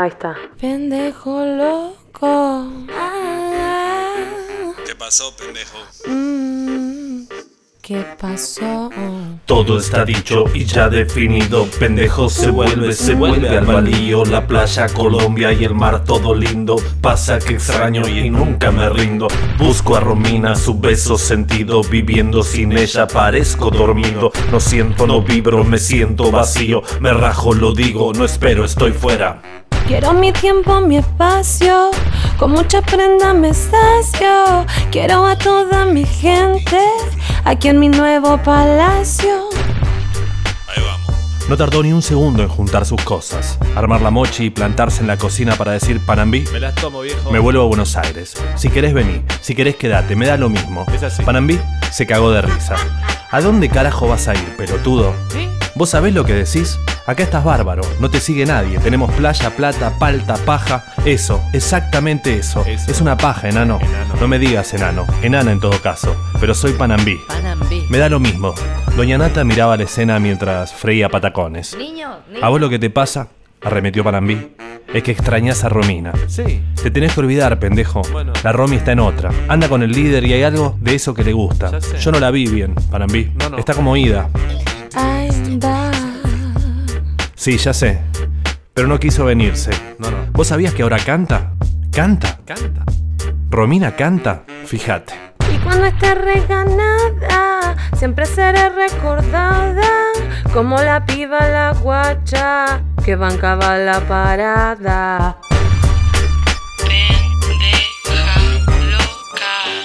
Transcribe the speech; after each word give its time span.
Ahí 0.00 0.08
está. 0.08 0.34
Pendejo 0.58 1.44
loco. 1.44 2.66
Ah, 2.96 4.14
¿Qué 4.86 4.94
pasó, 4.94 5.36
pendejo? 5.36 5.76
mm, 6.08 7.24
¿Qué 7.82 8.06
pasó? 8.18 8.88
Todo 9.44 9.78
está 9.78 10.06
dicho 10.06 10.46
y 10.54 10.64
ya 10.64 10.88
definido. 10.88 11.66
Pendejo 11.78 12.30
se 12.30 12.48
vuelve, 12.50 12.94
se 12.94 13.12
vuelve 13.14 13.50
al 13.50 13.66
baldío. 13.66 14.24
La 14.24 14.46
playa, 14.46 14.88
Colombia 14.88 15.52
y 15.52 15.64
el 15.64 15.74
mar 15.74 16.02
todo 16.04 16.34
lindo. 16.34 16.76
Pasa 17.02 17.38
que 17.38 17.52
extraño 17.52 18.08
y 18.08 18.30
nunca 18.30 18.70
me 18.70 18.88
rindo. 18.88 19.28
Busco 19.58 19.96
a 19.96 20.00
Romina, 20.00 20.56
su 20.56 20.80
beso 20.80 21.18
sentido. 21.18 21.82
Viviendo 21.82 22.42
sin 22.42 22.72
ella 22.72 23.06
parezco 23.06 23.70
dormido. 23.70 24.32
No 24.50 24.60
siento, 24.60 25.06
no 25.06 25.20
vibro, 25.20 25.62
me 25.62 25.76
siento 25.76 26.30
vacío. 26.30 26.82
Me 27.00 27.12
rajo, 27.12 27.52
lo 27.52 27.74
digo, 27.74 28.14
no 28.14 28.24
espero, 28.24 28.64
estoy 28.64 28.92
fuera. 28.92 29.59
Quiero 29.90 30.12
mi 30.12 30.32
tiempo, 30.32 30.80
mi 30.80 30.98
espacio. 30.98 31.90
Con 32.38 32.52
mucha 32.52 32.80
prenda 32.80 33.34
me 33.34 33.52
sacio. 33.52 34.64
Quiero 34.92 35.26
a 35.26 35.36
toda 35.36 35.84
mi 35.84 36.04
gente 36.04 36.78
aquí 37.44 37.66
en 37.66 37.80
mi 37.80 37.88
nuevo 37.88 38.40
palacio. 38.40 39.48
Ahí 40.68 40.80
vamos. 40.80 41.48
No 41.48 41.56
tardó 41.56 41.82
ni 41.82 41.92
un 41.92 42.02
segundo 42.02 42.44
en 42.44 42.48
juntar 42.48 42.86
sus 42.86 43.02
cosas, 43.02 43.58
armar 43.74 44.00
la 44.00 44.12
mochi 44.12 44.44
y 44.44 44.50
plantarse 44.50 45.00
en 45.00 45.08
la 45.08 45.16
cocina 45.16 45.56
para 45.56 45.72
decir 45.72 45.98
Panambí. 46.06 46.44
Me 46.52 46.60
las 46.60 46.76
tomo, 46.76 47.00
viejo. 47.00 47.32
Me 47.32 47.40
vuelvo 47.40 47.62
a 47.62 47.66
Buenos 47.66 47.96
Aires. 47.96 48.34
Si 48.54 48.68
querés 48.68 48.94
vení, 48.94 49.24
si 49.40 49.56
querés 49.56 49.74
quedate, 49.74 50.14
me 50.14 50.28
da 50.28 50.36
lo 50.36 50.48
mismo. 50.48 50.86
Es 50.94 51.02
así. 51.02 51.24
Panambí 51.24 51.58
se 51.90 52.06
cagó 52.06 52.30
de 52.30 52.42
risa. 52.42 52.76
¿A 53.32 53.40
dónde 53.40 53.68
carajo 53.68 54.06
vas 54.06 54.28
a 54.28 54.34
ir, 54.34 54.56
pelotudo? 54.56 55.12
¿Vos 55.74 55.90
sabés 55.90 56.14
lo 56.14 56.24
que 56.24 56.34
decís? 56.34 56.78
Acá 57.06 57.22
estás 57.22 57.44
bárbaro, 57.44 57.82
no 58.00 58.10
te 58.10 58.20
sigue 58.20 58.44
nadie. 58.44 58.78
Tenemos 58.78 59.10
playa, 59.12 59.50
plata, 59.50 59.98
palta, 59.98 60.34
paja. 60.44 60.84
Eso, 61.04 61.42
exactamente 61.52 62.36
eso. 62.36 62.64
Eso. 62.66 62.90
Es 62.90 63.00
una 63.00 63.16
paja, 63.16 63.48
enano. 63.48 63.78
Enano. 63.80 64.14
No 64.20 64.28
me 64.28 64.38
digas 64.38 64.74
enano, 64.74 65.06
enana 65.22 65.52
en 65.52 65.60
todo 65.60 65.80
caso. 65.80 66.14
Pero 66.40 66.54
soy 66.54 66.72
Panambí. 66.72 67.18
Panambí. 67.26 67.86
Me 67.88 67.98
da 67.98 68.08
lo 68.08 68.20
mismo. 68.20 68.54
Doña 68.96 69.16
Nata 69.16 69.44
miraba 69.44 69.76
la 69.76 69.84
escena 69.84 70.18
mientras 70.18 70.72
freía 70.72 71.08
patacones. 71.08 71.76
Niño, 71.76 72.18
¿A 72.42 72.48
vos 72.48 72.60
lo 72.60 72.68
que 72.68 72.78
te 72.78 72.90
pasa? 72.90 73.28
Arremetió 73.62 74.04
Panambí. 74.04 74.48
Es 74.92 75.02
que 75.04 75.12
extrañas 75.12 75.62
a 75.62 75.68
Romina. 75.68 76.12
Sí. 76.26 76.60
Te 76.82 76.90
tenés 76.90 77.14
que 77.14 77.20
olvidar, 77.20 77.58
pendejo. 77.60 78.02
Bueno. 78.10 78.32
La 78.42 78.50
Romy 78.50 78.76
está 78.76 78.92
en 78.92 79.00
otra. 79.00 79.30
Anda 79.48 79.68
con 79.68 79.82
el 79.84 79.92
líder 79.92 80.24
y 80.24 80.32
hay 80.32 80.42
algo 80.42 80.76
de 80.80 80.96
eso 80.96 81.14
que 81.14 81.22
le 81.22 81.32
gusta. 81.32 81.70
Ya 81.70 81.80
sé. 81.80 81.98
Yo 81.98 82.10
no 82.10 82.18
la 82.18 82.32
vi 82.32 82.46
bien, 82.46 82.74
Panambí. 82.90 83.30
No, 83.38 83.50
no. 83.50 83.58
Está 83.58 83.74
como 83.74 83.96
ida. 83.96 84.28
Sí, 87.40 87.56
ya 87.56 87.72
sé. 87.72 87.98
Pero 88.74 88.86
no 88.86 89.00
quiso 89.00 89.24
venirse. 89.24 89.70
No, 89.98 90.10
no. 90.10 90.26
¿Vos 90.32 90.48
sabías 90.48 90.74
que 90.74 90.82
ahora 90.82 90.98
canta? 90.98 91.54
Canta. 91.90 92.38
Canta. 92.44 92.84
Romina 93.48 93.96
canta. 93.96 94.42
Fíjate. 94.66 95.14
Y 95.50 95.56
cuando 95.60 95.86
esté 95.86 96.14
reganada, 96.14 97.78
siempre 97.96 98.26
seré 98.26 98.68
recordada 98.68 99.88
como 100.52 100.76
la 100.82 101.06
piba 101.06 101.48
la 101.48 101.72
guacha 101.72 102.82
que 103.02 103.16
bancaba 103.16 103.78
la 103.78 104.00
parada. 104.00 105.38
Pendeja 106.76 108.36
loca. 108.90 109.80